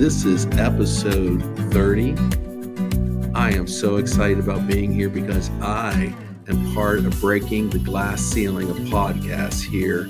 [0.00, 1.42] This is episode
[1.74, 2.14] 30.
[3.34, 6.14] I am so excited about being here because I
[6.48, 10.08] am part of breaking the glass ceiling of podcasts here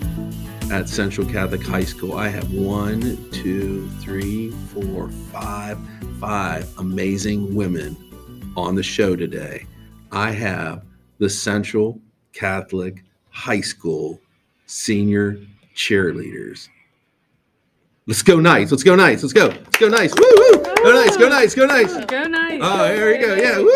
[0.70, 2.12] at Central Catholic High School.
[2.12, 3.00] I have one,
[3.32, 5.76] two, three, four, five,
[6.20, 7.96] five amazing women
[8.56, 9.66] on the show today.
[10.12, 10.84] I have
[11.18, 12.00] the Central
[12.32, 14.20] Catholic High School
[14.66, 15.40] senior
[15.74, 16.68] cheerleaders.
[18.10, 18.72] Let's go nice.
[18.72, 19.22] Let's go nice.
[19.22, 19.46] Let's go.
[19.46, 20.12] Let's go nice.
[20.12, 20.64] Woo woo.
[20.64, 21.16] Go nice.
[21.16, 21.54] Go nice.
[21.54, 22.04] Go nice.
[22.06, 22.58] Go nice.
[22.60, 23.34] Oh, there we go.
[23.36, 23.58] Yeah.
[23.58, 23.66] Woo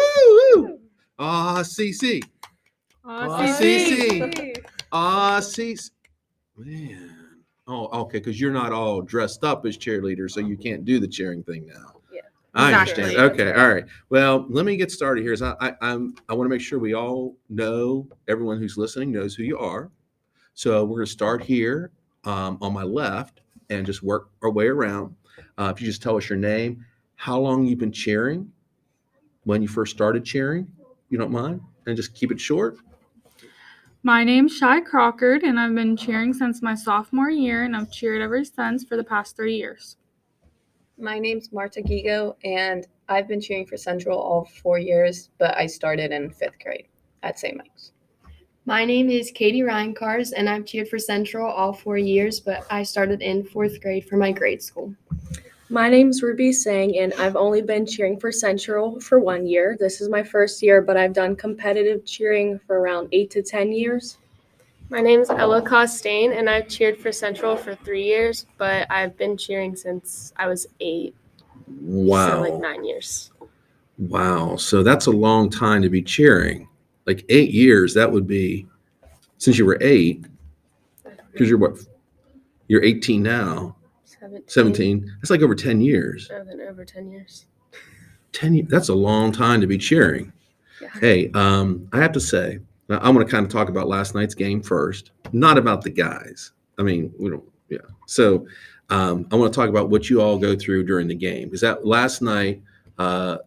[0.57, 0.79] woo.
[1.21, 2.21] Ah, CC.
[3.05, 4.57] Aw, Aw, CC.
[4.91, 5.91] Ah, CC.
[6.57, 7.45] Man.
[7.69, 8.19] Oh, okay.
[8.19, 11.69] Because you're not all dressed up as cheerleaders, so you can't do the cheering thing
[11.69, 12.01] now.
[12.13, 12.23] Yeah.
[12.55, 13.05] I Exactly.
[13.05, 13.31] understand.
[13.41, 13.53] Okay.
[13.53, 13.85] All right.
[14.11, 15.33] Well, let me get started here.
[15.33, 19.13] Is I, I I'm I want to make sure we all know everyone who's listening
[19.13, 19.93] knows who you are.
[20.55, 21.93] So we're going to start here
[22.25, 25.15] um, on my left and just work our way around.
[25.59, 26.85] Uh, if you just tell us your name,
[27.17, 28.51] how long you've been cheering,
[29.45, 30.67] when you first started cheering,
[31.09, 32.77] you don't mind, and just keep it short.
[34.03, 38.21] My name's Shy Crockard, and I've been cheering since my sophomore year, and I've cheered
[38.21, 39.97] ever since for the past three years.
[40.99, 45.67] My name's Marta Gigo, and I've been cheering for Central all four years, but I
[45.67, 46.89] started in fifth grade
[47.23, 47.57] at St.
[47.57, 47.93] Mike's.
[48.67, 52.83] My name is Katie Reincars, and I've cheered for Central all four years, but I
[52.83, 54.95] started in fourth grade for my grade school.
[55.69, 59.77] My name's Ruby Singh, and I've only been cheering for Central for one year.
[59.79, 63.73] This is my first year, but I've done competitive cheering for around eight to 10
[63.73, 64.17] years.
[64.89, 69.37] My name's Ella Costain, and I've cheered for Central for three years, but I've been
[69.37, 71.15] cheering since I was eight,
[71.81, 72.31] Wow.
[72.31, 73.31] so like nine years.
[73.99, 74.57] Wow.
[74.57, 76.69] So that's a long time to be cheering.
[77.07, 78.67] Like eight years, that would be
[79.39, 80.25] since you were eight,
[81.33, 81.77] because you're what?
[82.69, 84.45] You're 18 now, 17.
[84.49, 85.13] 17.
[85.21, 86.31] That's like over 10 years.
[86.33, 87.45] Oh, then over 10 years.
[88.33, 90.33] 10 years, that's a long time to be cheering.
[90.81, 90.89] Yeah.
[91.01, 94.15] Hey, um, I have to say, I- I want to kind of talk about last
[94.15, 96.53] night's game first, not about the guys.
[96.79, 97.79] I mean, we don't, yeah.
[98.07, 98.47] So
[98.91, 101.49] um, I want to talk about what you all go through during the game.
[101.49, 102.63] Because that last night,
[102.99, 103.39] uh,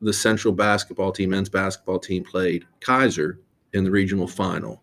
[0.00, 3.40] the Central basketball team, men's basketball team, played Kaiser
[3.72, 4.82] in the regional final.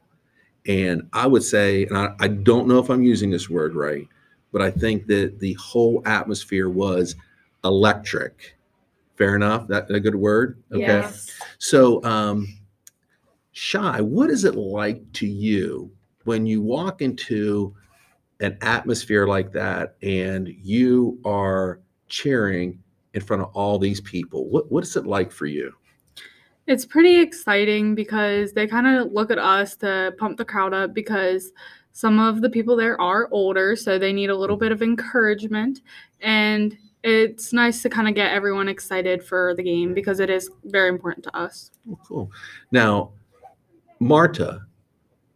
[0.68, 4.08] And I would say, and I, I don't know if I'm using this word right,
[4.52, 7.16] but I think that the whole atmosphere was
[7.64, 8.56] electric.
[9.16, 9.68] Fair enough.
[9.68, 10.62] That a good word.
[10.72, 10.82] Okay.
[10.82, 11.30] Yes.
[11.60, 12.48] So, um,
[13.52, 15.92] Shy, what is it like to you
[16.24, 17.76] when you walk into
[18.40, 22.83] an atmosphere like that and you are cheering
[23.14, 24.50] in front of all these people?
[24.50, 25.74] What what is it like for you?
[26.68, 30.94] It's pretty exciting because they kind of look at us to pump the crowd up
[30.94, 31.52] because
[31.92, 34.66] some of the people there are older, so they need a little mm-hmm.
[34.66, 35.82] bit of encouragement.
[36.22, 40.50] And it's nice to kind of get everyone excited for the game because it is
[40.66, 41.72] very important to us.
[41.92, 42.32] Oh, cool.
[42.72, 43.12] Now,
[44.00, 44.62] Marta,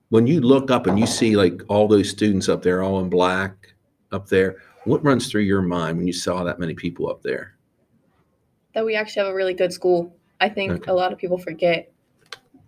[0.10, 3.10] when you look up and you see like all those students up there, all in
[3.10, 3.76] black
[4.14, 7.57] up there, what runs through your mind when you saw that many people up there?
[8.78, 10.16] That we actually have a really good school.
[10.40, 10.92] I think Okay.
[10.92, 11.92] a lot of people forget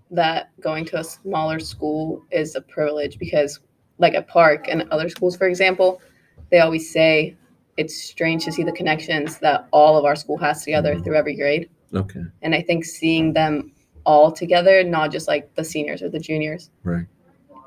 [0.09, 3.59] that going to a smaller school is a privilege because,
[4.00, 6.01] like at Park and other schools, for example,
[6.50, 7.38] they always say
[7.78, 11.04] it's strange to see the connections that all of our school has together mm-hmm.
[11.04, 11.69] through every grade.
[11.94, 12.24] Okay.
[12.42, 13.72] And I think seeing them
[14.04, 17.06] all together, not just like the seniors or the juniors, Right.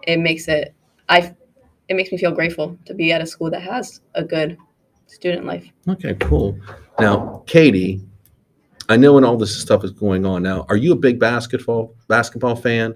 [0.08, 0.74] it makes it
[1.08, 1.32] I
[1.88, 4.58] it makes me feel grateful to be at a school that has a good
[5.06, 5.70] student life.
[5.88, 6.58] Okay, cool.
[6.98, 8.00] Now, Katie,
[8.88, 11.94] I know when all this stuff is going on now, are you a big basketball
[12.08, 12.94] basketball fan?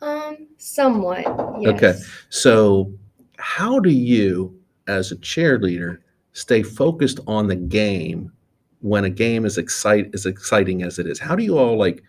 [0.00, 1.24] Um, somewhat.
[1.60, 1.74] Yes.
[1.74, 1.94] Okay.
[2.30, 2.92] So,
[3.38, 5.98] how do you as a cheerleader
[6.32, 8.32] stay focused on the game
[8.80, 11.18] when a game is excite as exciting as it is?
[11.18, 12.02] How do you all like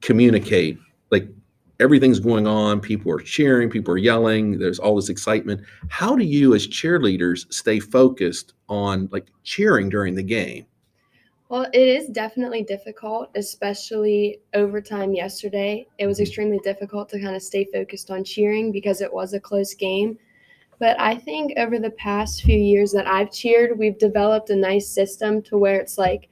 [0.00, 0.78] communicate?
[1.10, 1.28] Like
[1.80, 5.62] everything's going on, people are cheering, people are yelling, there's all this excitement.
[5.88, 10.66] How do you as cheerleaders stay focused on like cheering during the game?
[11.48, 15.86] Well, it is definitely difficult, especially overtime yesterday.
[15.98, 16.24] It was mm-hmm.
[16.24, 20.18] extremely difficult to kind of stay focused on cheering because it was a close game.
[20.78, 24.88] But I think over the past few years that I've cheered, we've developed a nice
[24.88, 26.28] system to where it's like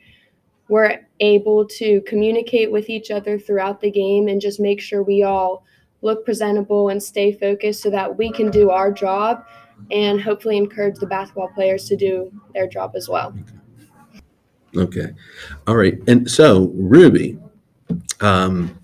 [0.69, 5.23] we're able to communicate with each other throughout the game and just make sure we
[5.23, 5.65] all
[6.03, 9.45] look presentable and stay focused so that we can do our job
[9.91, 13.35] and hopefully encourage the basketball players to do their job as well.
[14.77, 15.13] Okay.
[15.67, 15.99] All right.
[16.07, 17.39] And so, Ruby,
[18.21, 18.79] um,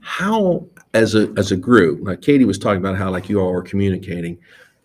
[0.00, 3.52] how as a as a group, like Katie was talking about how like you all
[3.52, 4.38] are communicating.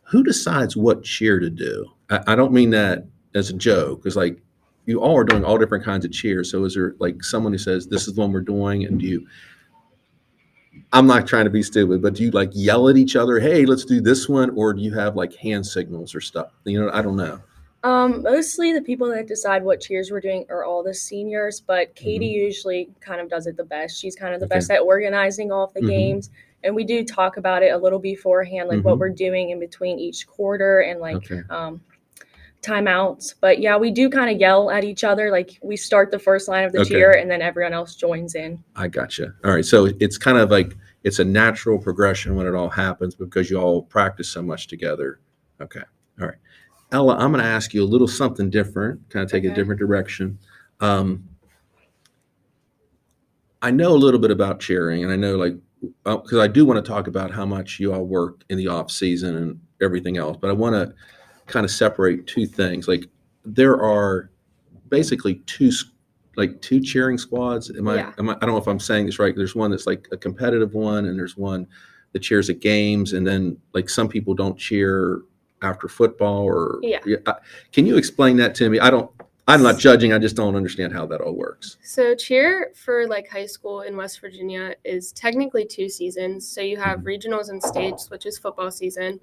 [0.03, 1.89] Who decides what cheer to do?
[2.09, 4.41] I, I don't mean that as a joke, because like
[4.85, 6.51] you all are doing all different kinds of cheers.
[6.51, 9.05] So is there like someone who says this is the one we're doing, and do
[9.05, 9.27] you?
[10.93, 13.65] I'm not trying to be stupid, but do you like yell at each other, "Hey,
[13.65, 16.51] let's do this one," or do you have like hand signals or stuff?
[16.65, 17.39] You know, I don't know.
[17.83, 21.95] Um, mostly the people that decide what cheers we're doing are all the seniors, but
[21.95, 23.99] Katie usually kind of does it the best.
[23.99, 24.53] She's kind of the Mm-hmm.
[24.53, 24.59] Okay.
[24.59, 25.87] best at organizing all of the Mhm.
[25.87, 26.29] games.
[26.63, 28.99] And we do talk about it a little beforehand, like what Mhm.
[28.99, 31.41] we're doing in between each quarter and like Okay.
[31.49, 31.81] um
[32.61, 33.33] timeouts.
[33.41, 35.31] But yeah, we do kind of yell at each other.
[35.31, 36.89] Like we start the first line of the Okay.
[36.89, 38.63] cheer and then everyone else joins in.
[38.75, 39.33] I gotcha.
[39.43, 39.65] All right.
[39.65, 43.57] So it's kind of like it's a natural progression when it all happens because you
[43.59, 45.19] all practice so much together.
[45.59, 45.81] Okay.
[46.19, 46.37] All right.
[46.91, 49.79] Ella, I'm going to ask you a little something different, kind of take a different
[49.79, 50.37] direction.
[50.81, 51.23] Um,
[53.61, 55.55] I know a little bit about cheering, and I know like
[56.03, 58.91] because I do want to talk about how much you all work in the off
[58.91, 60.93] season and everything else, but I want to
[61.47, 62.87] kind of separate two things.
[62.87, 63.05] Like
[63.45, 64.29] there are
[64.89, 65.71] basically two
[66.35, 67.69] like two cheering squads.
[67.75, 68.13] Am I, Yeah.
[68.17, 68.33] am I?
[68.33, 69.35] I don't know if I'm saying this right.
[69.35, 71.67] There's one that's like a competitive one, and there's one
[72.13, 75.21] that cheers at games, and then like some people don't cheer
[75.61, 76.99] after football or Yeah.
[77.71, 78.79] Can you explain that to me?
[78.79, 79.09] I don't.
[79.47, 80.13] I'm not judging.
[80.13, 81.77] I just don't understand how that all works.
[81.83, 86.47] So cheer for like high school in West Virginia is technically two seasons.
[86.47, 87.07] So you have mm-hmm.
[87.07, 89.19] regionals and states, which is football season,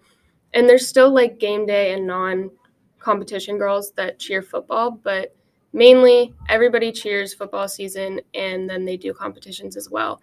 [0.55, 2.51] and there's still like game day and non
[2.99, 5.35] competition girls that cheer football, but
[5.73, 10.21] mainly everybody cheers football season and then they do competitions as well.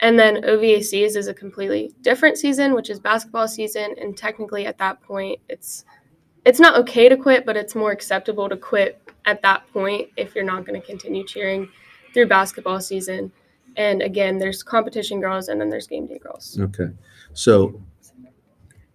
[0.00, 4.78] And then OVACs is a completely different season, which is basketball season, and technically at
[4.78, 5.84] that point it's
[6.46, 10.34] it's not okay to quit, but it's more acceptable to quit at that point if
[10.34, 11.68] you're not going to continue cheering
[12.14, 13.30] through basketball season.
[13.76, 16.58] And again, there's competition girls and then there's game day girls.
[16.58, 16.88] Okay,
[17.34, 17.80] so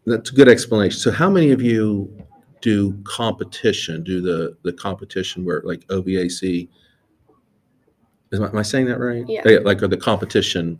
[0.06, 1.00] that's a good explanation.
[1.00, 2.12] So how many of you
[2.62, 4.04] do competition?
[4.04, 6.68] Do the the competition where like OVAC?
[8.32, 9.24] Is my, am I saying that right?
[9.28, 9.60] Yeah.
[9.64, 10.80] Like are the competition?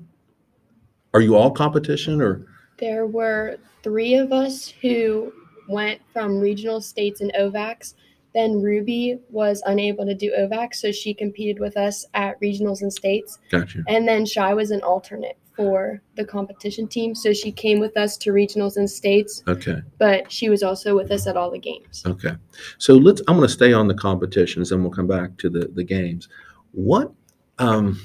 [1.16, 2.46] Are you all competition or
[2.78, 5.32] There were three of us who
[5.70, 7.94] went from regional states and OVACs.
[8.34, 12.92] Then Ruby was unable to do OVACs, so she competed with us at regionals and
[12.92, 13.40] states.
[13.50, 13.82] gotcha?
[13.88, 18.18] And then Shy was an alternate for the competition team, so she came with us
[18.18, 22.04] to regionals and states, Okay, but she was also with us at all the games.
[22.06, 22.34] okay.
[22.78, 23.22] So let's.
[23.30, 26.28] I'm going to stay on the competitions, and we'll come back to the the games.
[26.74, 27.14] What?
[27.58, 28.02] Um,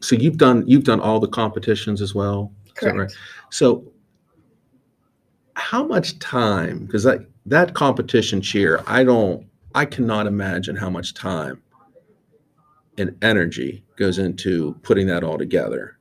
[0.00, 2.52] so you've done you've done all the competitions as well.
[2.80, 2.94] That right?
[2.94, 3.18] Correct.
[3.50, 3.84] So,
[5.54, 6.86] how much time?
[6.86, 11.62] Because that that competition cheer, I don't, I cannot imagine how much time
[12.98, 15.98] and energy goes into putting that all together.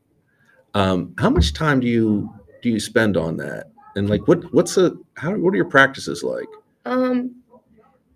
[0.74, 2.30] Um, how much time do you
[2.62, 3.72] do you spend on that?
[3.96, 6.48] And like, what what's a how what are your practices like?
[6.86, 7.36] Um,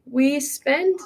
[0.05, 0.99] we spend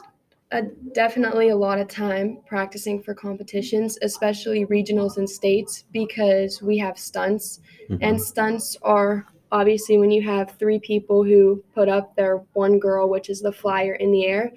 [0.51, 0.63] a,
[0.93, 6.97] definitely a lot of time practicing for competitions, especially regionals and states, because we have
[6.97, 7.99] stunts, Mhm.
[8.01, 13.09] and stunts are obviously when you have three people who put up their one girl,
[13.09, 14.51] which is the flyer in the air,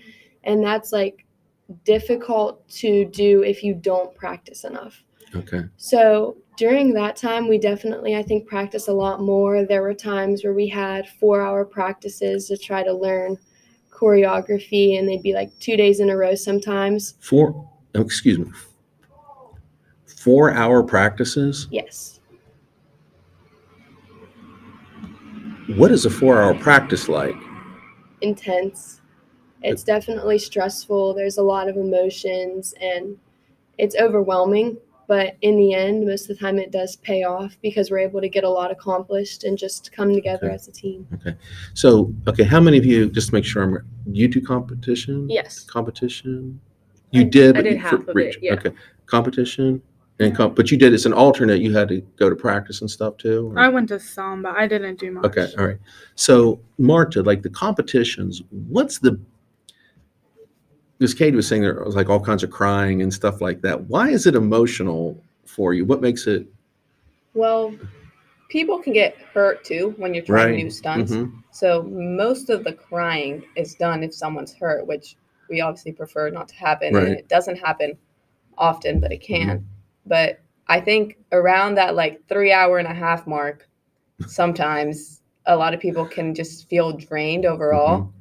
[0.44, 1.25] and that's like
[1.84, 5.04] difficult to do if you don't practice enough.
[5.34, 9.64] okay, So during that time, we definitely, I think, practice a lot more.
[9.64, 13.38] There were times where we had four hour practices to try to learn
[14.02, 17.14] choreography, and they'd be like two days in a row sometimes.
[17.21, 17.68] four.
[17.94, 18.50] oh, excuse me.
[20.06, 21.68] Four hour practices.
[21.71, 22.21] Yes.
[25.76, 27.37] What is a four hour practice like?
[28.21, 29.00] Intense.
[29.62, 31.14] It's definitely stressful.
[31.14, 33.16] There's a lot of emotions, and
[33.78, 34.76] it's overwhelming.
[35.12, 38.23] But in the end, most of the time, it does pay off because we're able
[38.23, 40.54] to get a lot accomplished and just come together Okay.
[40.54, 41.07] as a team.
[41.16, 41.37] Okay.
[41.75, 43.11] So, okay, how many of you?
[43.11, 43.76] Just to make sure I'm.
[44.11, 45.28] You do competition?
[45.28, 45.61] Yes.
[45.64, 46.59] competition?
[47.11, 47.50] You did.
[47.57, 48.54] I but did you- half of it, reach- yeah.
[48.54, 48.71] Okay,
[49.04, 49.83] competition
[50.19, 50.95] and comp, but you did.
[50.95, 51.61] It's an alternate.
[51.61, 53.52] You had to go to practice and stuff too.
[53.54, 55.26] or- I went to some, but I didn't do much.
[55.26, 55.78] Okay, all right.
[56.14, 59.21] So, Marta, like the competitions, what's the?
[61.02, 63.80] Because Katie was saying there was like all kinds of crying and stuff like that.
[63.87, 65.85] Why is it emotional for you?
[65.85, 66.47] What makes it
[67.35, 67.75] Well,
[68.49, 70.56] people can get hurt too when you're trying Right.
[70.62, 71.11] new stunts.
[71.11, 71.32] Mhm.
[71.50, 75.16] So most of the crying is done if someone's hurt, which
[75.50, 76.94] we obviously prefer not to happen.
[76.94, 77.09] Right.
[77.09, 77.99] And it doesn't happen
[78.56, 79.66] often, but it can.
[80.06, 83.68] But I think around that like three hour and a half mark,
[84.28, 88.12] sometimes a lot of people can just feel drained overall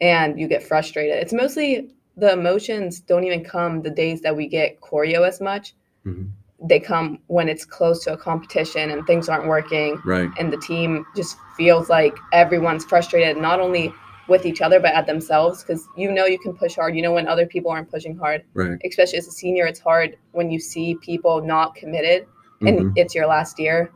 [0.00, 1.16] and you get frustrated.
[1.18, 1.90] It's mostly
[2.20, 5.74] the emotions don't even come the days that we get choreo as much.
[6.06, 6.28] Mhm.
[6.62, 10.28] they come when it's close to a competition and things aren't working Right.
[10.38, 13.90] and the team just feels like everyone's frustrated not only
[14.28, 17.12] with each other but at themselves because you know you can push hard you know
[17.14, 18.78] when other people aren't pushing hard Right.
[18.84, 22.26] especially as a senior it's hard when you see people not committed
[22.60, 22.92] and Mhm.
[22.94, 23.90] it's your last year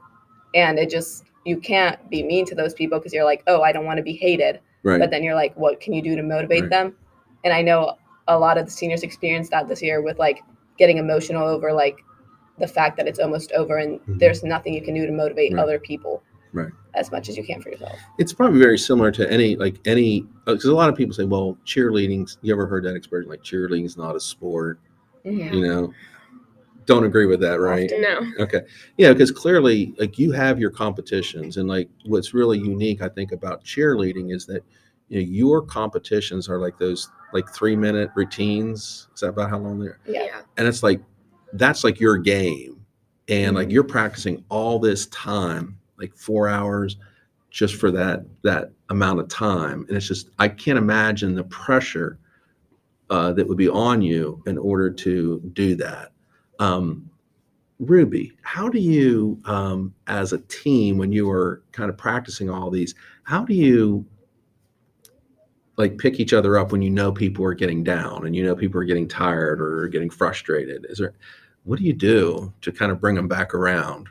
[0.55, 3.73] and it just you can't be mean to those people because you're like oh i
[3.73, 4.99] don't want to be hated Right.
[5.01, 6.71] but then you're like what can you do to motivate Right.
[6.71, 6.97] them
[7.45, 7.97] and i know
[8.29, 10.43] a lot of the seniors experienced that this year with like
[10.79, 11.99] getting emotional over like
[12.59, 14.19] the fact that it's almost over and Mhm.
[14.19, 15.63] there's nothing you can do to motivate Right.
[15.63, 16.71] other people Right.
[16.95, 20.27] as much as you can for yourself it's probably very similar to any like any
[20.47, 22.37] because a lot of people say, well, cheerleading.
[22.43, 24.79] You ever heard that expression like cheerleading is not a sport?
[25.25, 25.55] Mm-hmm.
[25.55, 25.93] You know,
[26.87, 27.91] don't agree with that, right?
[27.99, 28.21] No.
[28.39, 28.61] Okay.
[28.99, 33.33] Yeah, because clearly, like you have your competitions, and like what's really unique, I think,
[33.33, 34.63] about cheerleading is that
[35.09, 39.09] you know your competitions are like those like three minute routines.
[39.15, 39.99] Is that about how long they're?
[40.07, 40.43] Yeah.
[40.57, 41.01] And it's like
[41.53, 42.85] that's like your game,
[43.29, 43.73] and like Mhm.
[43.73, 46.97] you're practicing all this time, like four hours,
[47.51, 52.19] just for that that amount of time, and it's just I can't imagine the pressure
[53.11, 56.11] uh, that would be on you in order to do that.
[56.59, 57.09] Um,
[57.81, 62.71] Ruby, how do you, um, as a team, when you are kind of practicing all
[62.71, 62.95] these,
[63.25, 64.07] how do you
[65.77, 68.55] like pick each other up when you know people are getting down and you know
[68.55, 70.87] people are getting tired or getting frustrated?
[70.89, 71.15] Is there,
[71.65, 74.09] what do you do to kind of bring them back around?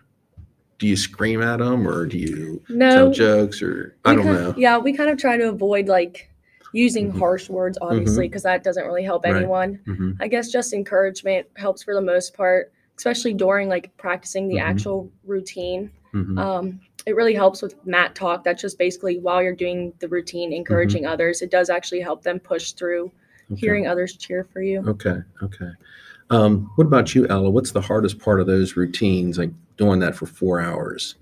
[0.80, 2.76] Do you scream at them or do you tell
[3.08, 4.54] No, jokes or I don't kind- know?
[4.58, 6.30] Yeah, we kind of try to avoid like
[6.74, 7.20] using Mhm.
[7.20, 9.36] harsh words, obviously, because that doesn't really help Right.
[9.36, 9.80] anyone.
[9.86, 14.56] hmm I guess just encouragement helps for the most part, especially during like practicing the
[14.56, 14.62] Mhm.
[14.64, 15.92] actual routine.
[16.14, 18.44] Hmm Um, it really helps with mat talk.
[18.46, 21.42] That's just basically while you're doing the routine, encouraging others.
[21.42, 23.12] It does actually help them push through
[23.58, 24.82] hearing others cheer for you.
[24.88, 25.70] Okay, okay.
[26.30, 27.50] Um, what about you, Ella?
[27.50, 31.16] What's the hardest part of those routines, like doing that for four hours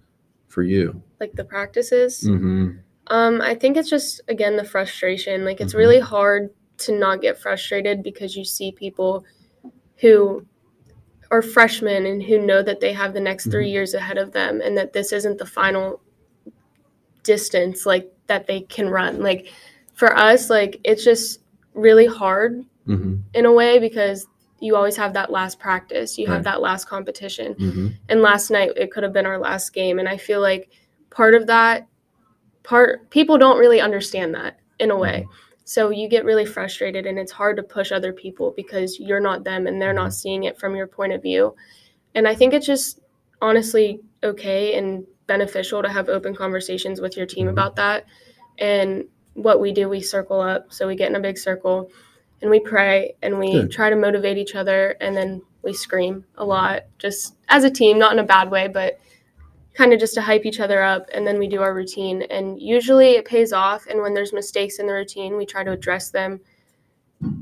[0.48, 1.02] for you?
[1.20, 2.24] Like the practices.
[2.24, 2.78] Mm-hmm.
[3.08, 5.44] Um, I think it's just again the frustration.
[5.44, 5.78] Like it's Mhm.
[5.78, 9.26] really hard to not get frustrated because you see people
[9.98, 10.46] who
[11.32, 13.72] are freshmen and who know that they have the next three Mhm.
[13.72, 16.02] years ahead of them and that this isn't the final
[17.24, 19.22] distance like that they can run.
[19.22, 19.48] Like
[19.94, 21.40] for us, like it's just
[21.74, 23.18] really hard Mm-hmm.
[23.36, 24.26] in a way because
[24.60, 26.34] you always have that last practice, you Right.
[26.34, 27.88] have that last competition Mm-hmm.
[28.10, 30.70] and last night it could have been our last game and i feel like
[31.12, 31.88] part of that
[32.64, 35.28] part people don't really understand that in a way
[35.72, 39.46] so you get really frustrated and it's hard to push other people because you're not
[39.46, 41.56] them and they're not seeing it from your point of view
[42.13, 43.00] and i think it's just
[43.42, 47.51] honestly okay and beneficial to have open conversations with your team Mhm.
[47.51, 48.04] about that
[48.60, 51.90] and what we do we circle up so we get in a big circle
[52.42, 53.72] and we pray and we Good.
[53.72, 57.98] try to motivate each other and then we scream a lot just as a team
[57.98, 59.00] not in a bad way but
[59.74, 62.62] kind of just to hype each other up and then we do our routine and
[62.62, 66.10] usually it pays off and when there's mistakes in the routine we try to address
[66.10, 66.40] them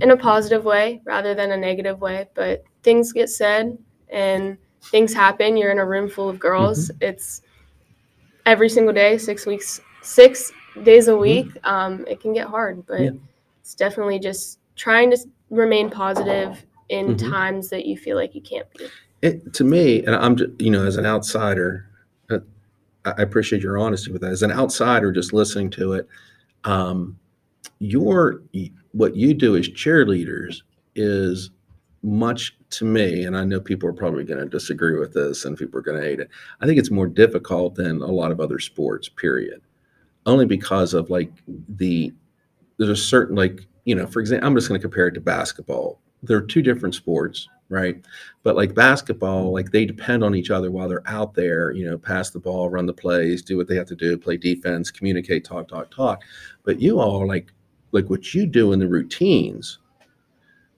[0.01, 3.77] in a positive way rather than a negative way but things get said
[4.09, 5.57] and things happen.
[5.57, 6.89] You're in a room full of girls.
[7.01, 7.41] It's
[8.45, 10.51] every single day six weeks six
[10.83, 13.09] days a week um, it can get hard but Yeah.
[13.61, 15.17] it's definitely just trying to
[15.49, 17.29] remain positive in Mhm.
[17.29, 18.85] times that you feel like you can't be.
[19.21, 21.85] It, to me, and I'm just, you know, as an outsider,
[23.05, 24.31] I appreciate your honesty with that.
[24.31, 26.07] As an outsider, just listening to it,
[26.65, 27.17] um,
[27.79, 28.41] your
[28.91, 30.61] what you do as cheerleaders
[30.95, 31.51] is
[32.01, 35.57] much to me, and I know people are probably going to disagree with this, and
[35.57, 36.29] people are going to hate it.
[36.61, 39.09] I think it's more difficult than a lot of other sports.
[39.09, 39.61] Period.
[40.25, 42.13] Only because of like the
[42.77, 45.21] there's a certain like you know, for example, I'm just going to compare it to
[45.21, 45.99] basketball.
[46.21, 48.03] There are two different sports, right?
[48.43, 51.97] But like basketball, like they depend on each other while they're out there, you know,
[51.97, 55.45] pass the ball, run the plays, do what they have to do, play defense, communicate,
[55.45, 56.23] talk, talk, talk.
[56.63, 57.51] But you all like
[57.91, 59.79] like what you do in the routines,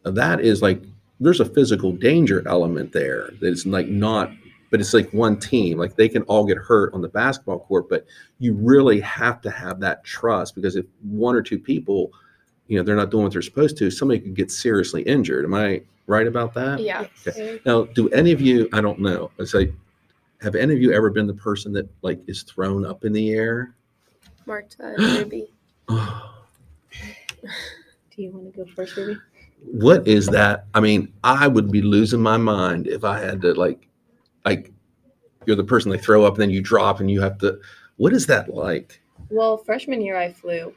[0.04, 0.84] that is like
[1.20, 4.32] there's a physical danger element there that is like not
[4.72, 7.88] but it's like one team like they can all get hurt on the basketball court
[7.90, 8.06] but
[8.40, 12.12] you really have to have that trust because if one or two people
[12.68, 15.54] you know they're not doing what they're supposed to somebody could get seriously injured am
[15.54, 15.80] i
[16.12, 17.06] right about that yeah
[17.66, 19.74] now, do any of you, I don't know, I say,
[20.42, 23.32] have any of you ever been the person that like is thrown up in the
[23.32, 23.74] air?
[24.46, 25.48] marked that uh, ruby
[28.12, 29.18] Do you want to go first, Ruby?
[29.64, 30.66] what is that?
[30.74, 33.88] I mean, I would be losing my mind if I had to like,
[34.44, 34.72] like,
[35.46, 37.60] you're the person they throw up and then you drop and you have to,
[37.98, 39.00] what is that like?
[39.30, 40.74] Well, freshman year I flew,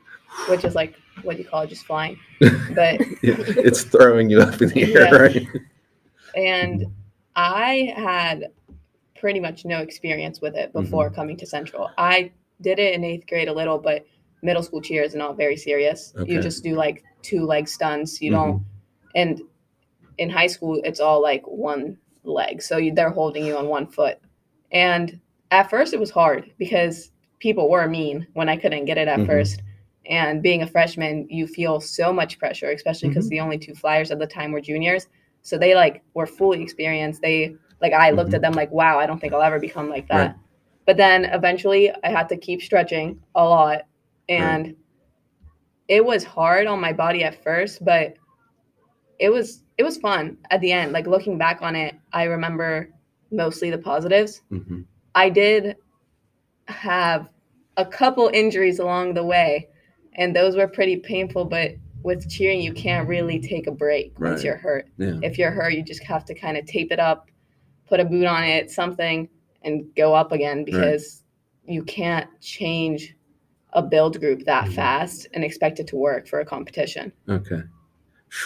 [0.48, 2.18] which is like what do you call it, just flying.
[2.74, 5.16] But it's throwing you up in the air, Yeah.
[5.16, 5.46] right?
[6.36, 6.84] and
[7.36, 8.46] I had
[9.18, 11.90] pretty much no experience with it before coming to Central.
[11.96, 14.04] I did it in eighth grade a little, but
[14.42, 16.12] middle school cheer is not very serious.
[16.16, 16.32] Okay.
[16.32, 18.20] You just do like two leg stunts.
[18.20, 18.34] You Mhm.
[18.34, 18.64] don't,
[19.14, 19.40] and
[20.18, 22.60] in high school, it's all like one leg.
[22.62, 24.18] So you, they're holding you on one foot.
[24.70, 29.08] And at first, it was hard because people were mean when I couldn't get it
[29.08, 29.26] at Mhm.
[29.26, 29.62] first.
[30.06, 34.10] And being a freshman, you feel so much pressure, especially because the only two flyers
[34.10, 35.06] at the time were juniors.
[35.42, 37.22] So they like were fully experienced.
[37.22, 40.08] They like I looked at them like, wow, I don't think I'll ever become like
[40.08, 40.26] that.
[40.26, 40.34] Right.
[40.86, 43.82] But then eventually I had to keep stretching a lot.
[44.28, 44.76] And
[45.88, 48.14] it was hard on my body at first, but
[49.18, 50.92] it was it was fun at the end.
[50.92, 52.90] Like looking back on it, I remember
[53.30, 54.42] mostly the positives.
[54.50, 54.82] hmm
[55.16, 55.76] I did
[56.66, 57.30] have
[57.76, 59.68] a couple injuries along the way,
[60.16, 61.44] and those were pretty painful.
[61.44, 64.88] But with cheering, you can't really take a break once you're hurt.
[64.98, 65.18] Yeah.
[65.22, 67.30] If you're hurt, you just have to kind of tape it up,
[67.86, 69.28] put a boot on it, something,
[69.62, 71.22] and go up again because
[71.64, 73.16] you can't change
[73.72, 74.72] a build group that Mhm.
[74.74, 77.12] fast and expect it to work for a competition.
[77.28, 77.62] Okay.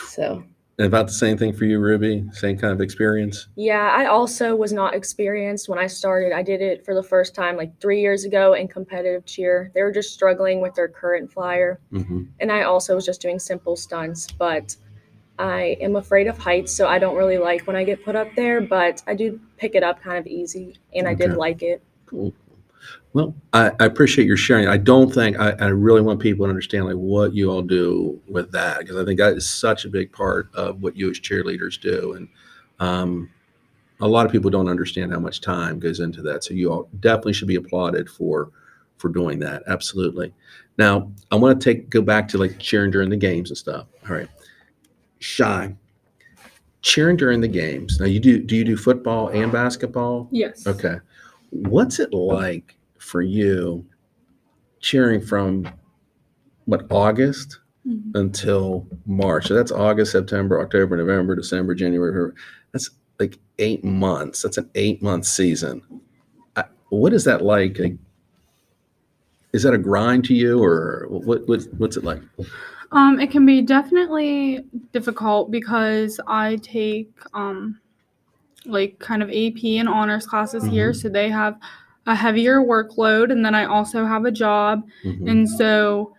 [0.08, 0.44] So
[0.87, 2.25] about the same thing for you, Ruby?
[2.32, 3.49] Same kind of experience?
[3.56, 6.32] Yeah, I also was not experienced when I started.
[6.32, 9.73] I did it for the first time like three years ago in competitive cheer.
[9.75, 11.80] They were just struggling with their current flyer.
[11.91, 14.76] hmm And I also was just doing simple stunts, but
[15.38, 18.34] I am afraid of heights, so I don't really like when I get put up
[18.34, 21.82] there, but I do pick it up kind of easy, and I did like it.
[22.06, 22.32] Cool.
[23.14, 24.68] Well, I, I appreciate your sharing.
[24.68, 28.21] I don't think I, I really want people to understand like what you all do
[28.28, 31.18] with that because I think that is such a big part of what you as
[31.18, 32.28] cheerleaders do, and
[32.80, 33.30] um,
[34.00, 36.44] a lot of people don't understand how much time goes into that.
[36.44, 38.50] So you all definitely should be applauded for
[38.99, 39.62] for doing that.
[39.66, 40.34] Absolutely.
[40.76, 43.86] Now I want to take go back to like cheering during the games and stuff.
[44.08, 44.28] All right,
[45.18, 45.75] shy.
[46.82, 47.99] Cheering during the games.
[47.99, 50.28] Now you do do you do football and basketball?
[50.30, 50.66] Yes.
[50.66, 50.99] Okay.
[51.50, 52.77] What's it like
[53.08, 53.84] for you
[54.80, 55.66] cheering from
[56.66, 58.14] what August Mhm.
[58.14, 59.47] until March?
[59.49, 62.12] So that's August, September, October, November, December, January.
[62.12, 62.32] February.
[62.73, 64.42] That's like eight months.
[64.42, 65.80] That's an eight month season.
[66.54, 67.78] I, what is that like?
[67.78, 67.97] Like,
[69.54, 71.49] Is that a grind to you, or what?
[71.49, 72.21] what what's it like?
[72.92, 77.80] Um, it can be definitely difficult because I take um
[78.66, 81.58] like kind of AP and honors classes here, so they have
[82.08, 84.82] a heavier workload and then I also have a job.
[85.04, 85.30] Mhm.
[85.30, 86.14] and so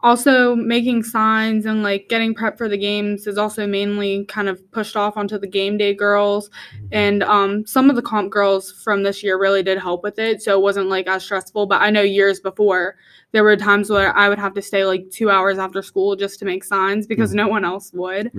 [0.00, 4.60] also making signs and like getting prep for the games is also mainly kind of
[4.70, 6.50] pushed off onto the game day girls.
[6.92, 10.42] And um, some of the comp girls from this year really did help with it.
[10.42, 11.64] So it wasn't like as stressful.
[11.66, 12.96] But i know years before
[13.32, 16.38] there were times where i would have to stay like two hours after school just
[16.40, 17.36] to make signs because Mhm.
[17.36, 18.30] no one else would.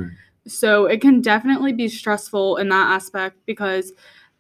[0.48, 3.92] So it can definitely be stressful in that aspect because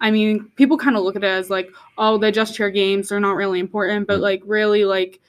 [0.01, 3.09] i mean people kind of look at it as like oh they just cheer games
[3.09, 5.19] they're not really important but like really like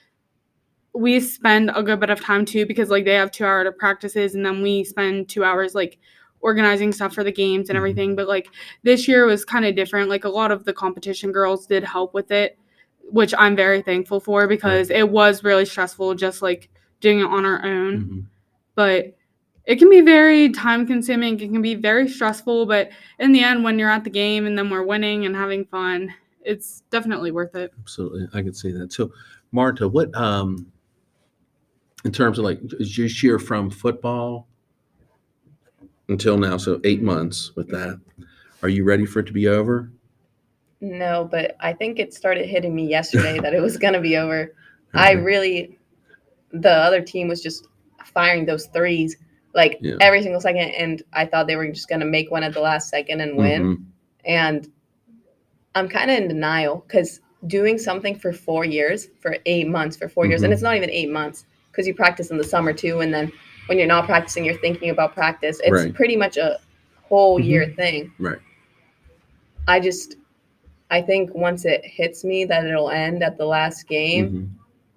[0.93, 4.35] we spend a good bit of time too because like they have two hour practices
[4.35, 5.99] and then we spend two hours like
[6.41, 7.79] organizing stuff for the games and Mhm.
[7.79, 8.47] everything but like
[8.83, 12.13] this year was kind of different like a lot of the competition girls did help
[12.13, 12.57] with it
[13.11, 17.45] which i'm very thankful for because it was really stressful just like doing it on
[17.45, 18.25] our own Mhm.
[18.75, 19.16] but
[19.67, 23.63] it can be very time consuming it can be very stressful but in the end
[23.63, 26.11] when you're at the game and then we're winning and having fun
[26.47, 28.93] it's definitely worth it Absolutely, I could see that.
[28.93, 29.11] So,
[29.51, 30.71] Marta, what um,
[32.05, 34.47] in terms of like is your cheer from football
[36.09, 36.57] until now?
[36.57, 37.99] So eight months with that.
[38.63, 39.91] Are you ready for it to be over?
[40.79, 44.17] No, but I think it started hitting me yesterday that it was going to be
[44.17, 44.53] over.
[44.93, 45.77] I really,
[46.51, 47.67] the other team was just
[48.05, 49.17] firing those threes
[49.53, 49.95] like Yeah.
[50.01, 52.61] every single second, and I thought they were just going to make one at the
[52.61, 53.63] last second and win.
[53.63, 53.83] Mhm.
[54.25, 54.67] And
[55.75, 60.09] I'm kind of in denial because doing something for four years, for eight months, for
[60.09, 60.53] 4 years, and Mhm.
[60.53, 63.31] it's not even eight months because you practice in the summer too, and then
[63.67, 65.59] when you're not practicing, you're thinking about practice.
[65.63, 65.93] It's Right.
[65.93, 66.57] pretty much a
[67.03, 67.45] whole Mhm.
[67.45, 68.11] year thing.
[68.19, 68.39] Right.
[69.67, 70.15] I just,
[70.89, 74.47] I think once it hits me that it'll end at the last game Mhm.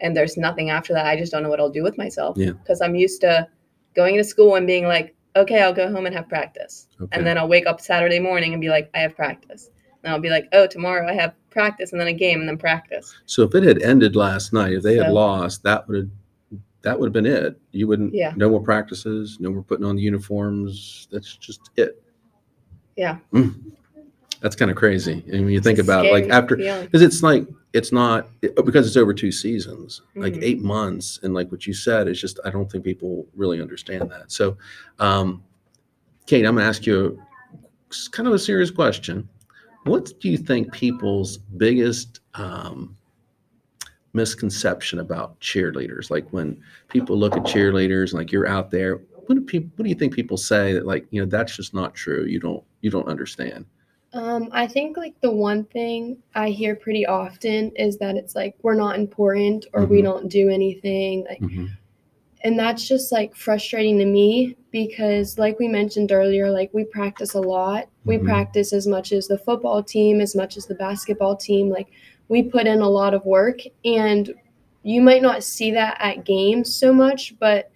[0.00, 2.36] and there's nothing after that, I just don't know what I'll do with myself.
[2.38, 2.52] Yeah.
[2.52, 3.48] Because I'm used to
[3.94, 6.88] going to school and being like, okay, I'll go home and have practice.
[7.00, 7.16] Okay.
[7.16, 9.70] And then I'll wake up Saturday morning and be like, I have practice.
[10.02, 12.56] And I'll be like, oh, tomorrow I have practice and then a game and then
[12.56, 13.14] practice.
[13.26, 16.08] so if it had ended last night, if they had lost, that would have
[16.82, 17.60] that would have been it.
[17.72, 18.14] You wouldn't.
[18.14, 18.32] Yeah.
[18.36, 19.38] No more practices.
[19.38, 21.08] No more putting on the uniforms.
[21.10, 22.02] That's just it.
[22.96, 23.18] Yeah.
[23.32, 23.72] Mm.
[24.40, 25.22] That's kind of crazy.
[25.32, 28.28] And when you think a about like after because it's like it's not
[28.64, 30.42] because it's over two seasons like Mhm.
[30.42, 34.10] eight months and like what you said it's just i don't think people really understand
[34.10, 34.56] that so
[34.98, 35.40] um
[36.26, 37.22] kate i'm going to ask you
[37.86, 39.28] it's kind of a serious question.
[39.84, 42.96] What do you think people's biggest um,
[44.12, 46.10] misconception about cheerleaders?
[46.10, 49.70] Like when people look at cheerleaders, like you're out there, what do people?
[49.76, 52.24] What do you think people say that like you know that's just not true?
[52.24, 53.64] You don't you don't understand.
[54.12, 58.56] Um, I think like the one thing I hear pretty often is that it's like
[58.62, 60.04] we're not important or we Mhm.
[60.04, 61.24] don't do anything.
[61.28, 61.68] Like Mhm.
[62.42, 67.34] and that's just like frustrating to me because like we mentioned earlier like we practice
[67.34, 68.24] a lot we Mhm.
[68.24, 71.88] practice as much as the football team as much as the basketball team like
[72.28, 74.32] we put in a lot of work and
[74.84, 77.70] you might not see that at games so much but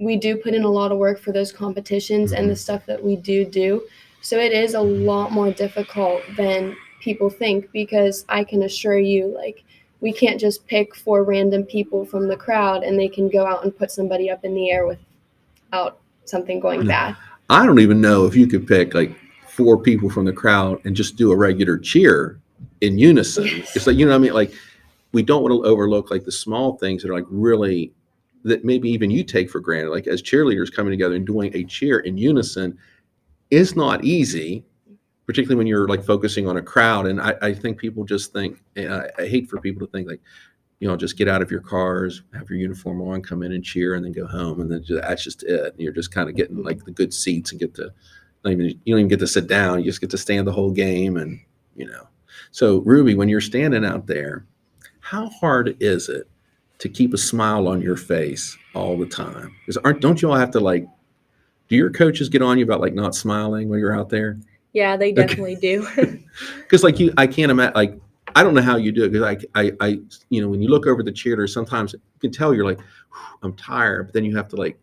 [0.00, 3.02] we do put in a lot of work for those competitions and the stuff that
[3.02, 3.80] we do do
[4.22, 9.26] so it is a lot more difficult than people think because i can assure you
[9.36, 9.64] like
[10.00, 13.62] we can't just pick four random people from the crowd and they can go out
[13.64, 16.86] and put somebody up in the air without something going No.
[16.86, 17.16] bad.
[17.48, 19.14] I don't even know if you could pick like
[19.46, 22.40] four people from the crowd and just do a regular cheer
[22.80, 23.44] in unison.
[23.44, 23.76] Yes.
[23.76, 24.32] It's like you know what I mean.
[24.34, 24.52] Like
[25.12, 27.92] we don't want to overlook like the small things that are like really
[28.42, 29.90] that maybe even you take for granted.
[29.90, 32.76] Like as cheerleaders coming together and doing a cheer in unison
[33.52, 34.64] is not easy,
[35.26, 37.06] particularly when you're like focusing on a crowd.
[37.06, 40.20] And I, I think people just think I, I hate for people to think like.
[40.80, 43.62] You know, just get out of your cars, have your uniform on, come in and
[43.64, 45.74] cheer, and then go home, and then ju- that's just it.
[45.78, 47.92] You're just kind of getting like the good seats and get to
[48.44, 49.78] not even you don't even get to sit down.
[49.78, 51.40] You just get to stand the whole game, and
[51.76, 52.08] you know.
[52.50, 54.44] So Ruby, when you're standing out there,
[55.00, 56.28] how hard is it
[56.78, 59.54] to keep a smile on your face all the time?
[59.60, 60.86] Because aren't don't you all have to like?
[61.68, 64.38] Do your coaches get on you about like not smiling when you're out there?
[64.72, 65.26] Yeah, they Okay.
[65.26, 65.86] definitely do.
[66.62, 67.74] Because like you, I can't imagine.
[67.74, 67.98] Like
[68.34, 69.12] I don't know how you do it.
[69.12, 69.98] Because I, I, I,
[70.30, 72.80] you know, when you look over the cheerleaders, sometimes you can tell you're like,
[73.42, 74.78] I'm tired, but then you have to like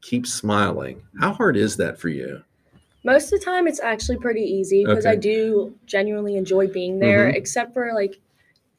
[0.00, 1.02] keep smiling.
[1.18, 2.42] How hard is that for you?
[3.04, 7.26] Most of the time, it's actually pretty easy because I do genuinely enjoy being there.
[7.32, 7.34] Mhm.
[7.34, 8.20] Except for like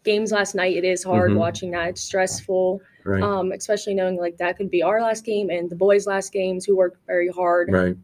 [0.04, 1.38] games last night, it is hard Mhm.
[1.38, 1.90] watching that.
[1.90, 3.24] It's stressful, Right.
[3.24, 6.66] um, especially knowing like that could be our last game and the boys' last games
[6.66, 7.70] who worked very hard.
[7.72, 7.98] right.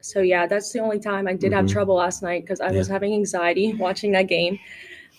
[0.00, 1.70] So yeah, that's the only time I did have Mhm.
[1.70, 4.58] trouble last night because I was having anxiety watching that game.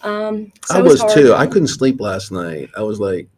[0.01, 1.13] Um, so I was hard.
[1.13, 1.33] too.
[1.33, 2.69] I couldn't sleep last night.
[2.75, 3.29] I was like,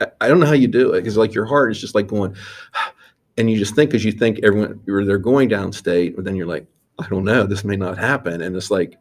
[0.00, 2.08] I, I don't know how you do it because like your heart is just like
[2.08, 2.34] going,
[3.38, 6.66] and you just think because you think everyone they're going downstate, but then you're like,
[6.98, 8.98] I don't know, this may not happen, and it's like,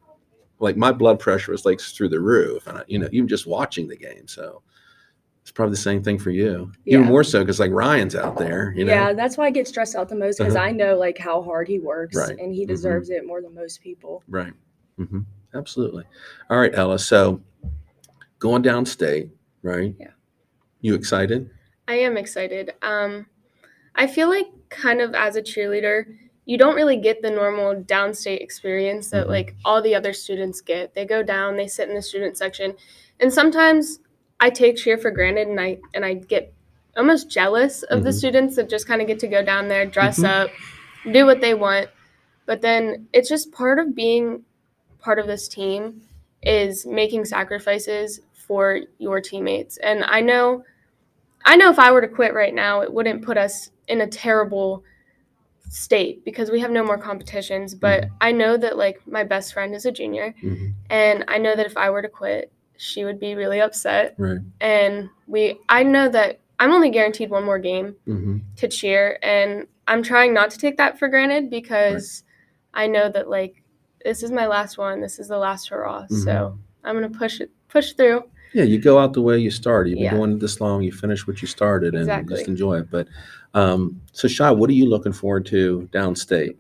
[0.60, 3.48] like my blood pressure was like through the roof, and I, you know, even just
[3.48, 4.28] watching the game.
[4.28, 4.62] So
[5.42, 8.72] it's probably the same thing for you, even more so because like Ryan's out there,
[8.76, 8.92] you know.
[8.92, 10.66] yeah, that's why I get stressed out the most because Uh-huh.
[10.66, 12.38] I know like how hard he works Right.
[12.38, 12.68] and he Mhm.
[12.68, 14.24] deserves it more than most people.
[14.28, 14.54] Right.
[14.98, 15.20] hmm
[15.56, 16.04] Absolutely.
[16.52, 17.00] All right, Ella.
[17.00, 17.42] So
[18.38, 19.32] going downstate,
[19.64, 19.96] right?
[20.00, 20.12] Yeah.
[20.82, 21.50] You excited?
[21.88, 22.74] I am excited.
[22.84, 23.26] Um,
[23.96, 26.06] I feel like kind of as a cheerleader,
[26.46, 29.30] you don't really get the normal downstate experience that Mhm.
[29.30, 30.94] like all the other students get.
[30.94, 32.76] They go down, they sit in the student section,
[33.20, 34.00] and sometimes
[34.40, 36.54] I take cheer for granted, and I and I get
[36.98, 38.14] almost jealous of the Mhm.
[38.14, 40.26] students that just kind of get to go down there, dress Mhm.
[40.26, 40.50] up,
[41.12, 41.90] do what they want.
[42.46, 44.44] But then it's just part of being
[45.00, 46.02] part of this team
[46.42, 49.78] is making sacrifices for your teammates.
[49.78, 50.64] And I know
[51.46, 54.08] I know if I were to quit right now, it wouldn't put us in a
[54.08, 54.84] terrible
[55.70, 59.74] state because we have no more competitions, but I know that like my best friend
[59.74, 60.74] is a junior Mhm.
[60.90, 64.16] and I know that if I were to quit, she would be really upset.
[64.18, 64.40] Right.
[64.62, 69.66] And we I know that I'm only guaranteed one more game hmm to cheer and
[69.88, 72.24] i'm trying not to take that for granted because
[72.74, 73.64] i know that like
[74.04, 76.16] this is my last one this is the last hurrah Mm-hmm.
[76.16, 79.92] so i'm gonna push it push through Yeah, you go out the way you started.
[79.92, 80.18] You've been Yeah.
[80.18, 80.82] doing this long.
[80.84, 82.36] You finish what you started, and Exactly.
[82.36, 82.90] just enjoy it.
[82.92, 83.08] But
[83.54, 86.58] um, so, Shy, what are you looking forward to downstate?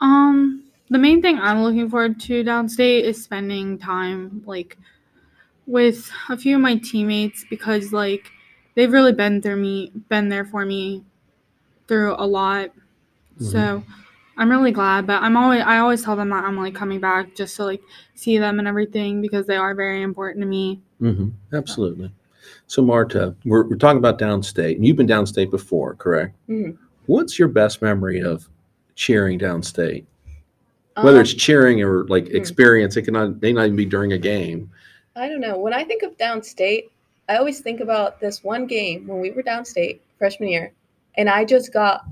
[0.00, 4.78] Um, the main thing I'm looking forward to downstate is spending time like
[5.66, 8.30] with a few of my teammates because like
[8.74, 11.04] they've really been through me, been there for me
[11.88, 12.70] through a lot.
[13.38, 13.82] So
[14.38, 17.34] I'm really glad, but I'm always I always tell them that I'm like coming back
[17.34, 17.82] just to like
[18.14, 20.80] see them and everything because they are very important to me.
[20.98, 22.10] hmm Absolutely.
[22.68, 26.36] So, Marta, we're, we're talking about downstate, and you've been downstate before, correct?
[26.48, 26.78] Mhm.
[27.06, 28.48] What's your best memory of
[28.94, 30.04] cheering downstate?
[31.00, 32.36] Whether Um, it's cheering or like hmm.
[32.36, 34.70] experience, it cannot may not even be during a game.
[35.16, 35.58] I don't know.
[35.58, 36.90] When I think of downstate,
[37.28, 40.72] I always think about this one game when we were downstate freshman year,
[41.16, 42.04] and I just got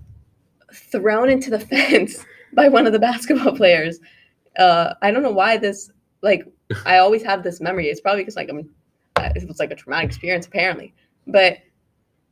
[0.73, 4.01] thrown into the fence by one of the basketball players.
[4.59, 5.90] Uh, I don't know why this
[6.23, 6.47] like
[6.87, 7.88] I always have this memory.
[7.88, 8.69] It's probably because like I'm
[9.17, 10.95] uh, it was like a traumatic experience apparently,
[11.27, 11.59] but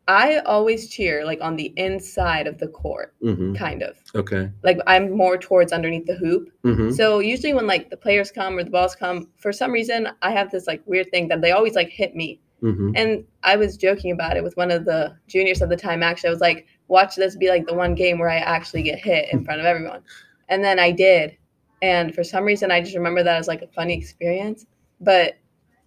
[0.09, 3.97] I always cheer like on the inside of the court, hmm kind of.
[4.15, 4.51] Okay.
[4.63, 6.51] Like I'm more towards underneath the hoop.
[6.63, 10.09] hmm So usually when like the players come or the balls come, for some reason
[10.23, 12.41] I have this like weird thing that they always like hit me.
[12.61, 16.03] hmm And I was joking about it with one of the juniors at the time.
[16.03, 18.99] Actually, I was like, "Watch this be like the one game where I actually get
[18.99, 20.03] hit in front of everyone."
[20.49, 21.37] And then I did,
[21.81, 24.67] and for some reason, I just remember that as like a funny experience.
[25.01, 25.35] But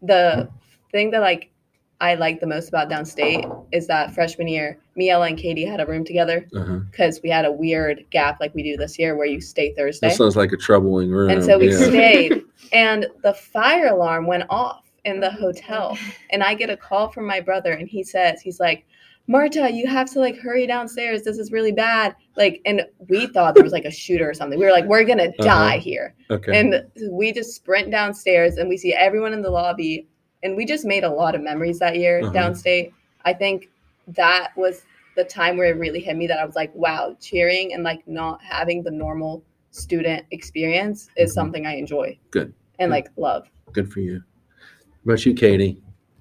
[0.02, 0.50] the
[0.92, 1.52] thing that like
[2.02, 5.80] I like the most about downstate is that freshman year, me, Ella, and Katie had
[5.80, 6.80] a room together Uh-huh.
[6.92, 10.10] because we had a weird gap like we do this year where you stay Thursday.
[10.10, 11.30] That sounds like a troubling room.
[11.30, 11.78] And so we yeah.
[11.78, 15.98] stayed, and the fire alarm went off in the hotel.
[16.32, 18.86] And I get a call from my brother, and he says, he's like,
[19.28, 21.24] Marta, you have to like hurry downstairs.
[21.24, 22.16] This is really bad.
[22.36, 24.60] Like, and we thought there was like a shooter or something.
[24.60, 26.14] We were like, we're gonna die here.
[26.30, 26.60] Okay.
[26.60, 30.08] And we just sprint downstairs, and we see everyone in the lobby.
[30.46, 32.32] And we just made a lot of memories that year Uh-huh.
[32.32, 32.94] downstate.
[33.26, 33.70] I think
[34.10, 34.84] that was
[35.16, 38.08] the time where it really hit me that I was like, wow, cheering and like
[38.08, 41.34] not having the normal student experience is Mhm.
[41.34, 42.18] something I enjoy.
[42.30, 42.54] Good.
[42.78, 42.96] And Good.
[42.96, 43.50] like love.
[43.74, 44.22] Good for you.
[45.04, 45.80] What about you, Katie?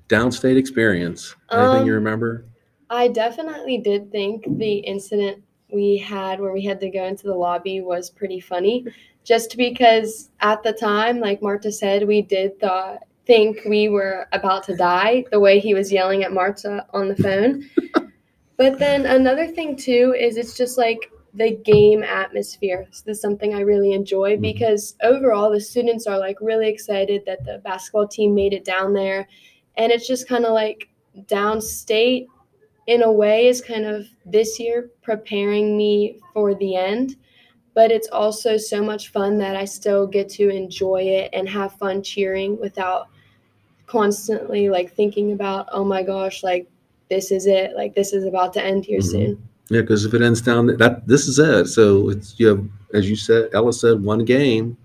[0.09, 1.37] Downstate experience.
[1.53, 2.47] Anything you Um, remember?
[2.89, 7.35] I definitely did think the incident we had where we had to go into the
[7.35, 8.87] lobby was pretty funny,
[9.23, 14.65] just because at the time, like Marta said, we did thought think we were about
[14.65, 17.69] to die the way he was yelling at Marta on the phone.
[18.57, 22.87] but then another thing too is it's just like the game atmosphere.
[22.93, 24.43] So this is something I really enjoy Mhm.
[24.43, 28.93] because overall the students are like really excited that the basketball team made it down
[28.93, 29.27] there.
[29.77, 30.89] And it's just kind of like
[31.27, 32.27] downstate
[32.87, 37.17] in a way is kind of this year preparing me for the end
[37.75, 41.73] but it's also so much fun that i still get to enjoy it and have
[41.79, 43.09] fun cheering without
[43.87, 46.67] constantly like thinking about oh my gosh like
[47.11, 49.11] this is it like this is about to end here Mhm.
[49.11, 51.69] soon Yeah, because if it ends down that this is it.
[51.69, 54.77] So it's you have, as you said, Ella said, one game,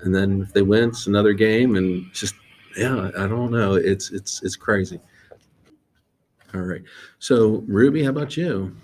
[0.00, 2.34] and then if they win, it's another game, and just
[2.76, 3.74] yeah, I don't know.
[3.74, 4.98] It's it's it's crazy.
[6.54, 6.82] All right.
[7.18, 8.74] So Ruby, how about you?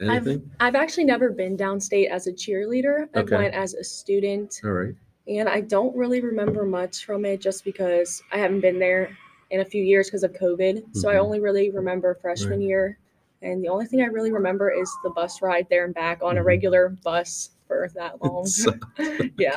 [0.00, 0.48] Anything?
[0.60, 3.08] I've actually never been downstate as a cheerleader.
[3.14, 3.36] I Okay.
[3.36, 4.94] went as a student, All right.
[5.28, 9.16] And I don't really remember much from it just because I haven't been there
[9.50, 10.94] in a few years because of COVID.
[10.96, 11.20] So I Mhm.
[11.24, 12.98] only really remember freshman year.
[13.42, 16.38] And the only thing I really remember is the bus ride there and back on
[16.38, 16.46] a Mhm.
[16.46, 18.46] regular bus for that long.
[18.46, 18.74] So-
[19.38, 19.56] yeah.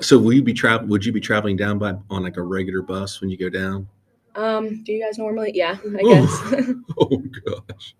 [0.00, 0.86] So will you be travel?
[0.88, 3.88] Would you be traveling down by on like a regular bus when you go down?
[4.36, 5.52] Um, do you guys normally?
[5.54, 6.74] Yeah, I guess.
[6.98, 7.94] Oh gosh,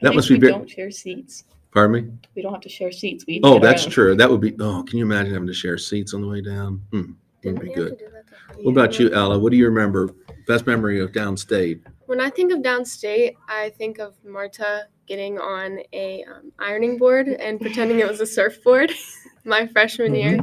[0.00, 0.52] that must be very.
[0.52, 1.44] don't share seats.
[1.74, 2.12] Pardon me.
[2.36, 3.24] We don't have to share seats.
[3.26, 3.90] We each Oh, get our that's own.
[3.90, 4.14] true.
[4.14, 4.54] That would be.
[4.60, 6.80] Oh, can you imagine having to share seats on the way down?
[6.92, 7.98] Hmm, would Didn't be good.
[7.98, 9.38] to do that to- What about you, Ella?
[9.38, 10.10] What do you remember?
[10.46, 11.80] Best memory of downstate?
[12.06, 17.26] When I think of downstate, I think of Marta getting on a um, ironing board
[17.28, 18.92] and pretending it was a surfboard
[19.44, 20.38] my freshman year.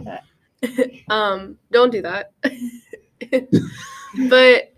[1.09, 2.33] um, don't do that.
[4.29, 4.70] but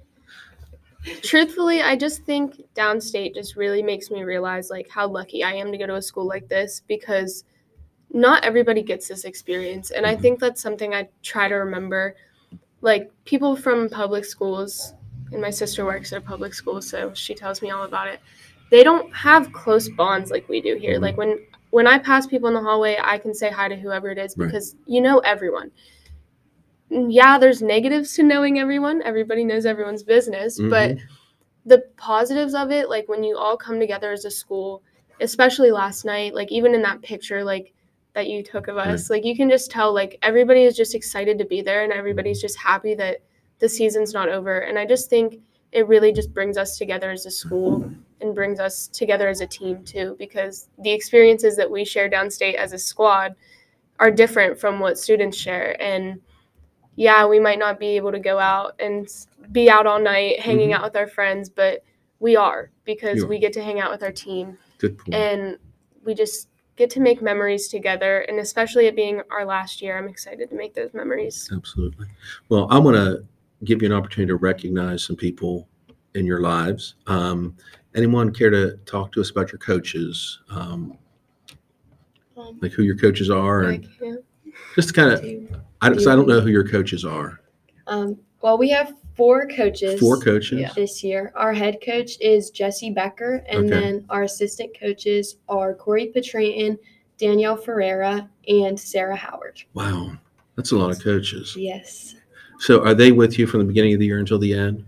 [1.22, 5.72] truthfully, I just think downstate just really makes me realize like how lucky I am
[5.72, 7.44] to go to a school like this because
[8.12, 9.92] not everybody gets this experience.
[9.92, 10.22] And I Mhm.
[10.22, 12.16] think that's something I try to remember.
[12.82, 14.94] Like people from public schools,
[15.32, 18.20] and my sister works at a public school, so she tells me all about it.
[18.70, 20.98] They don't have close bonds like we do here.
[20.98, 21.02] Mhm.
[21.02, 21.40] Like when
[21.72, 24.38] when I pass people in the hallway, I can say hi to whoever it is
[24.38, 24.46] Right.
[24.46, 25.72] because you know everyone.
[26.94, 29.02] Yeah, there's negatives to knowing everyone.
[29.02, 30.70] Everybody knows everyone's business, mm-hmm.
[30.70, 30.98] but
[31.66, 34.84] the positives of it, like when you all come together as a school,
[35.20, 37.74] especially last night, like even in that picture, like
[38.14, 39.14] that you took of us, mm-hmm.
[39.14, 42.42] like you can just tell, like everybody is just excited to be there and everybody's
[42.42, 43.22] just happy that
[43.58, 44.60] the season's not over.
[44.60, 45.40] And I just think
[45.72, 47.90] it really just brings us together as a school
[48.22, 52.56] and brings us together as a team too, because the experiences that we share downstate
[52.56, 53.34] as a squad
[54.00, 55.82] are different from what students share.
[55.82, 56.22] And
[56.96, 59.08] yeah, we might not be able to go out and
[59.52, 60.76] be out all night hanging Mhm.
[60.76, 61.84] out with our friends, but
[62.20, 63.28] we are because You are.
[63.28, 65.14] we get to hang out with our team Good point.
[65.14, 65.58] and
[66.04, 68.20] we just get to make memories together.
[68.22, 71.50] And especially it being our last year, I'm excited to make those memories.
[71.54, 72.08] Absolutely.
[72.50, 73.24] Well, I want to
[73.64, 75.68] give you an opportunity to recognize some people
[76.16, 76.96] in your lives.
[77.08, 77.56] Um,
[77.96, 80.98] anyone care to talk to us about your coaches, um,
[82.36, 84.20] Um, like who your coaches are, and Like,
[84.76, 85.24] just kind of.
[85.84, 87.40] I, 'cause I don't know who your coaches are.
[87.88, 90.00] um, well, we have four coaches.
[90.00, 90.60] Four coaches.
[90.60, 90.72] Yeah.
[90.76, 91.32] this year.
[91.36, 93.70] Our head coach is Jesse Becker, and Okay.
[93.70, 96.78] then our assistant coaches are Corey Petraitin,
[97.18, 99.62] Danielle Ferreira, and Sarah Howard.
[99.76, 100.12] Wow,
[100.56, 101.56] that's a lot of coaches.
[101.58, 102.16] Yes.
[102.60, 104.84] So, are they with you from the beginning of the year until the end?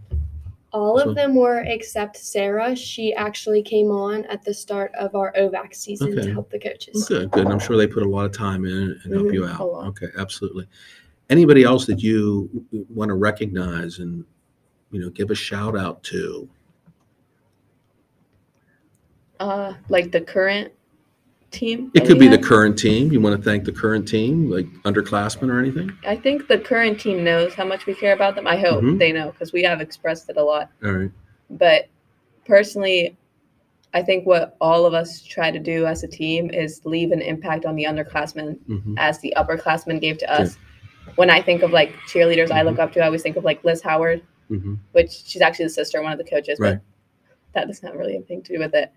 [0.75, 2.75] All So- of them were except Sarah.
[2.75, 6.27] She actually came on at the start of our OVAC season Okay.
[6.27, 7.07] to help the Well, coaches.
[7.07, 7.45] good, good.
[7.45, 9.51] And I'm sure they put a lot of time in and help Mhm, you a
[9.51, 9.71] out.
[9.71, 9.87] lot.
[9.87, 10.67] Okay, absolutely.
[11.29, 12.49] Anybody else that you
[12.93, 14.25] want to recognize and
[14.91, 16.49] you know give a shout out to?
[19.39, 20.73] Uh, like the current
[21.55, 21.91] team.
[21.93, 23.11] It could be the current team.
[23.11, 25.91] You want to thank the current team, like underclassmen or anything?
[26.05, 28.45] I think the current team knows how much we care about them.
[28.47, 28.99] I hope Mhm.
[28.99, 30.69] they know because we have expressed it a lot.
[30.83, 31.11] All right.
[31.49, 31.87] But
[32.45, 33.17] personally,
[33.93, 37.21] I think what all of us try to do as a team is leave an
[37.21, 40.57] impact on the underclassmen hmm as the upperclassmen gave to us.
[41.15, 43.63] When I think of like cheerleaders I look up to, I always think of like
[43.63, 46.73] Liz Howard, hmm which she's actually the sister of one of the coaches, Right.
[46.73, 46.81] but
[47.53, 48.91] that doesn't have really anything to do with it.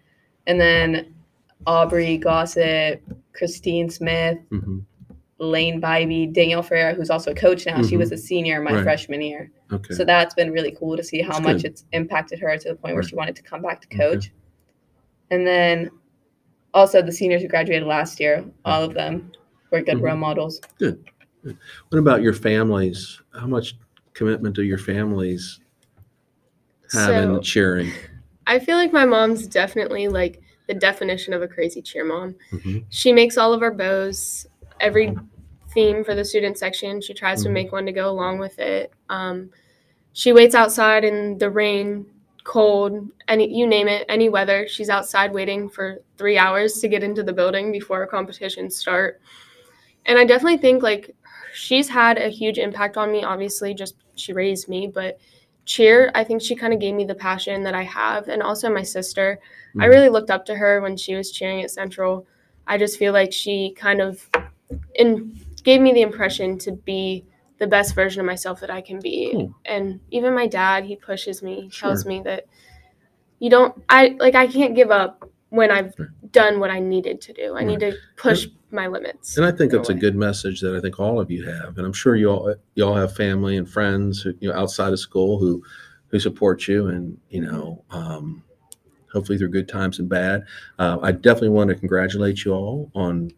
[0.48, 1.14] And then
[1.66, 4.78] Aubrey Gossett, Christine Smith, hmm
[5.40, 7.80] Lane Bybee, Danielle Ferreira, who's also a coach now.
[7.82, 7.98] She Mhm.
[7.98, 8.82] was a senior my Right.
[8.82, 9.52] freshman year.
[9.72, 9.94] Okay.
[9.94, 11.66] So that's been really cool to see how That's much good.
[11.66, 13.08] it's impacted her to the point where Right.
[13.08, 13.98] she wanted to come back to Okay.
[13.98, 14.32] coach.
[15.30, 15.90] And then
[16.74, 19.30] also the seniors who graduated last year, all of them
[19.70, 20.02] were good Mhm.
[20.02, 20.60] role models.
[20.78, 21.04] Good.
[21.44, 23.20] What about your families?
[23.32, 23.78] How much
[24.12, 25.60] commitment do your families
[26.92, 27.92] have in cheering?
[28.48, 32.36] I feel like my mom's definitely like the definition of a crazy cheer mom.
[32.52, 32.84] Mhm.
[32.90, 34.46] She makes all of our bows,
[34.78, 35.16] every
[35.70, 37.00] theme for the student section.
[37.00, 37.52] She tries to Mhm.
[37.52, 38.92] make one to go along with it.
[39.08, 39.50] Um,
[40.12, 42.06] she waits outside in the rain,
[42.44, 44.66] cold, any you name it, any weather.
[44.68, 49.20] She's outside waiting for three hours to get into the building before our competitions start.
[50.06, 51.14] And I definitely think like
[51.52, 53.24] she's had a huge impact on me.
[53.24, 55.18] Obviously, just she raised me, but
[55.68, 58.70] cheer, I think she kind of gave me the passion that I have, and also
[58.72, 59.38] my sister.
[59.78, 59.90] I Mhm.
[59.90, 62.26] really looked up to her when she was cheering at Central.
[62.66, 64.28] I just feel like she kind of
[64.94, 67.24] in, gave me the impression to be
[67.58, 69.32] the best version of myself that I can be.
[69.32, 69.54] Cool.
[69.66, 72.46] And even my dad, he pushes me, he tells me that
[73.38, 75.94] you don't I like I can't give up when I've
[76.32, 77.56] done what I needed to do.
[77.56, 79.36] I need to push my limits.
[79.36, 80.00] And I think in that's a way.
[80.00, 82.84] good message that I think all of you have, and I'm sure you all you
[82.84, 85.62] all have family and friends who, you know outside of school who
[86.08, 88.42] who support you, and you know um,
[89.12, 90.44] hopefully through good times and bad.
[90.78, 93.30] Uh, I definitely want to congratulate you all on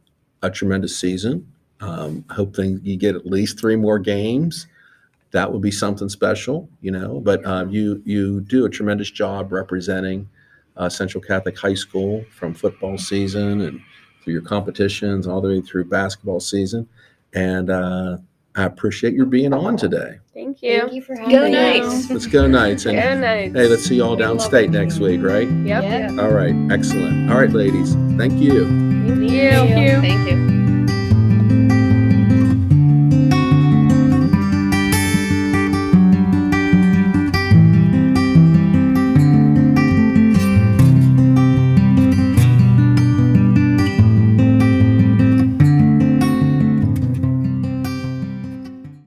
[0.43, 1.47] a tremendous season.
[1.81, 4.67] Um, I hope you get at least three more games.
[5.31, 7.21] That would be something special, you know.
[7.21, 10.29] But uh, you you do a tremendous job representing
[10.77, 13.81] uh, Central Catholic High School from football season and
[14.23, 16.89] through your competitions all the way through basketball season.
[17.33, 18.19] And uh,
[18.57, 20.19] I appreciate your being on today.
[20.35, 20.81] Thank you.
[20.81, 21.53] Thank you for having Go me.
[21.53, 22.11] Knights.
[22.11, 22.87] Let's go Knights.
[22.87, 23.55] And Go Knights.
[23.55, 25.49] hey, let's see you all downstate next week, right?
[25.49, 26.19] Yep.
[26.19, 27.31] All right, excellent.
[27.31, 28.67] All right, ladies, thank you.
[29.07, 29.51] Thank you.
[29.51, 30.01] Thank you.
[30.01, 30.60] Thank you.